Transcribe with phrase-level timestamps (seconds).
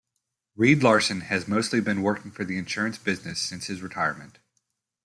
[0.55, 4.39] Reed Larson has mostly been working for the insurance business since his retirement.